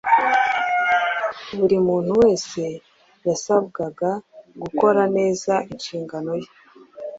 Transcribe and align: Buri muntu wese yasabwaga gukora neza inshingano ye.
Buri 1.57 1.77
muntu 1.87 2.11
wese 2.21 2.61
yasabwaga 3.27 4.09
gukora 4.61 5.01
neza 5.17 5.53
inshingano 5.71 6.31
ye. 6.41 6.49